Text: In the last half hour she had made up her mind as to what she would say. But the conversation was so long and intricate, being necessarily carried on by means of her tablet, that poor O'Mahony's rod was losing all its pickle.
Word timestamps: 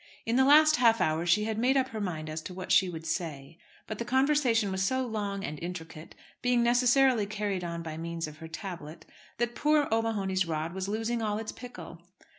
In 0.25 0.35
the 0.35 0.45
last 0.45 0.77
half 0.77 0.99
hour 0.99 1.27
she 1.27 1.43
had 1.43 1.59
made 1.59 1.77
up 1.77 1.89
her 1.89 2.01
mind 2.01 2.27
as 2.27 2.41
to 2.41 2.55
what 2.55 2.71
she 2.71 2.89
would 2.89 3.05
say. 3.05 3.59
But 3.85 3.99
the 3.99 4.03
conversation 4.03 4.71
was 4.71 4.81
so 4.81 5.05
long 5.05 5.43
and 5.43 5.59
intricate, 5.61 6.15
being 6.41 6.63
necessarily 6.63 7.27
carried 7.27 7.63
on 7.63 7.83
by 7.83 7.97
means 7.97 8.25
of 8.27 8.37
her 8.37 8.47
tablet, 8.47 9.05
that 9.37 9.53
poor 9.53 9.87
O'Mahony's 9.91 10.47
rod 10.47 10.73
was 10.73 10.87
losing 10.87 11.21
all 11.21 11.37
its 11.37 11.51
pickle. 11.51 12.01